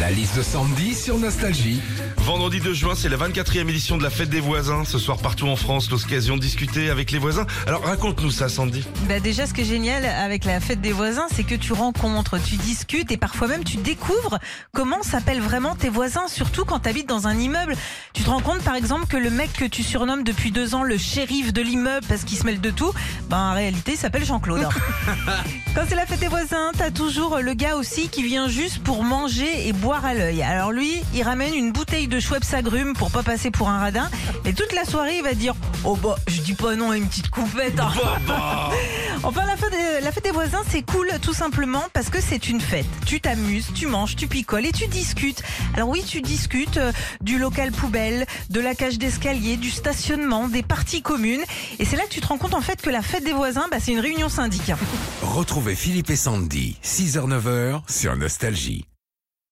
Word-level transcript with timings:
La 0.00 0.10
liste 0.10 0.36
de 0.36 0.42
Sandy 0.42 0.92
sur 0.92 1.18
Nostalgie. 1.18 1.80
Vendredi 2.16 2.58
2 2.58 2.74
juin, 2.74 2.94
c'est 2.96 3.08
la 3.08 3.16
24e 3.16 3.68
édition 3.68 3.96
de 3.96 4.02
la 4.02 4.10
fête 4.10 4.28
des 4.28 4.40
voisins. 4.40 4.84
Ce 4.84 4.98
soir, 4.98 5.18
partout 5.18 5.46
en 5.46 5.54
France, 5.54 5.88
l'occasion 5.88 6.36
de 6.36 6.40
discuter 6.40 6.90
avec 6.90 7.12
les 7.12 7.18
voisins. 7.18 7.46
Alors, 7.68 7.84
raconte-nous 7.84 8.32
ça, 8.32 8.48
Sandy. 8.48 8.84
Bah 9.08 9.20
déjà, 9.20 9.46
ce 9.46 9.54
qui 9.54 9.60
est 9.60 9.66
génial 9.66 10.04
avec 10.04 10.46
la 10.46 10.58
fête 10.58 10.80
des 10.80 10.90
voisins, 10.90 11.26
c'est 11.32 11.44
que 11.44 11.54
tu 11.54 11.72
rencontres, 11.72 12.38
tu 12.42 12.56
discutes 12.56 13.12
et 13.12 13.16
parfois 13.16 13.46
même 13.46 13.62
tu 13.62 13.76
découvres 13.76 14.40
comment 14.72 15.00
s'appellent 15.02 15.40
vraiment 15.40 15.76
tes 15.76 15.90
voisins, 15.90 16.26
surtout 16.26 16.64
quand 16.64 16.80
tu 16.80 16.88
habites 16.88 17.08
dans 17.08 17.28
un 17.28 17.38
immeuble. 17.38 17.76
Tu 18.14 18.24
te 18.24 18.30
rends 18.30 18.40
compte, 18.40 18.62
par 18.62 18.74
exemple, 18.74 19.06
que 19.06 19.16
le 19.16 19.30
mec 19.30 19.52
que 19.52 19.64
tu 19.64 19.84
surnommes 19.84 20.24
depuis 20.24 20.50
deux 20.50 20.74
ans 20.74 20.82
le 20.82 20.98
shérif 20.98 21.52
de 21.52 21.62
l'immeuble 21.62 22.04
parce 22.08 22.24
qu'il 22.24 22.38
se 22.38 22.44
mêle 22.44 22.60
de 22.60 22.70
tout, 22.70 22.92
ben 23.28 23.38
en 23.38 23.54
réalité, 23.54 23.92
il 23.92 23.98
s'appelle 23.98 24.24
Jean-Claude. 24.24 24.66
quand 25.76 25.82
c'est 25.88 25.94
la 25.94 26.06
fête 26.06 26.20
des 26.20 26.28
voisins, 26.28 26.72
t'as 26.76 26.90
toujours 26.90 27.38
le 27.38 27.54
gars 27.54 27.76
aussi 27.76 28.08
qui 28.08 28.24
vient 28.24 28.48
juste 28.48 28.78
pour 28.78 29.04
manger 29.04 29.68
et 29.68 29.72
boire 29.72 29.83
à 29.92 30.14
l'œil. 30.14 30.42
Alors 30.42 30.72
lui, 30.72 31.02
il 31.14 31.22
ramène 31.22 31.54
une 31.54 31.72
bouteille 31.72 32.08
de 32.08 32.18
Schweppes 32.20 32.44
agrumes 32.52 32.94
pour 32.94 33.10
pas 33.10 33.22
passer 33.22 33.50
pour 33.50 33.68
un 33.68 33.78
radin. 33.78 34.08
Et 34.44 34.52
toute 34.54 34.72
la 34.72 34.84
soirée, 34.84 35.18
il 35.18 35.22
va 35.22 35.34
dire 35.34 35.54
Oh 35.84 35.96
bah, 35.96 36.16
je 36.26 36.40
dis 36.40 36.54
pas 36.54 36.74
non 36.74 36.90
à 36.92 36.96
une 36.96 37.06
petite 37.06 37.30
coupette. 37.30 37.78
hein. 37.78 37.92
Enfin, 39.22 39.46
la 39.46 39.56
fête, 39.56 39.70
des, 39.70 40.00
la 40.04 40.12
fête 40.12 40.24
des 40.24 40.32
voisins, 40.32 40.60
c'est 40.68 40.82
cool 40.82 41.08
tout 41.22 41.32
simplement 41.32 41.82
parce 41.94 42.10
que 42.10 42.20
c'est 42.20 42.48
une 42.48 42.60
fête. 42.60 42.84
Tu 43.06 43.20
t'amuses, 43.22 43.68
tu 43.74 43.86
manges, 43.86 44.16
tu 44.16 44.26
picoles 44.28 44.66
et 44.66 44.72
tu 44.72 44.86
discutes. 44.86 45.42
Alors 45.74 45.88
oui, 45.88 46.04
tu 46.06 46.20
discutes 46.20 46.76
euh, 46.76 46.92
du 47.22 47.38
local 47.38 47.72
poubelle, 47.72 48.26
de 48.50 48.60
la 48.60 48.74
cage 48.74 48.98
d'escalier, 48.98 49.56
du 49.56 49.70
stationnement, 49.70 50.48
des 50.48 50.62
parties 50.62 51.00
communes. 51.00 51.40
Et 51.78 51.86
c'est 51.86 51.96
là 51.96 52.02
que 52.04 52.10
tu 52.10 52.20
te 52.20 52.26
rends 52.26 52.36
compte 52.38 52.52
en 52.54 52.60
fait 52.60 52.82
que 52.82 52.90
la 52.90 53.00
fête 53.00 53.24
des 53.24 53.32
voisins, 53.32 53.66
bah, 53.70 53.78
c'est 53.80 53.92
une 53.92 54.00
réunion 54.00 54.28
syndic. 54.28 54.72
Retrouvez 55.22 55.74
Philippe 55.74 56.10
et 56.10 56.16
Sandy, 56.16 56.76
6h-9h 56.84 57.80
sur 57.88 58.14
Nostalgie. 58.16 58.84